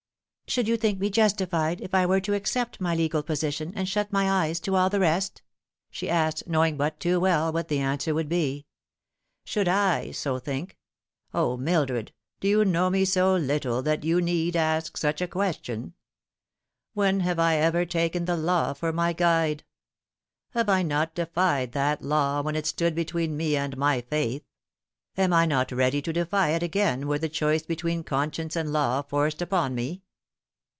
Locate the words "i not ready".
25.31-26.01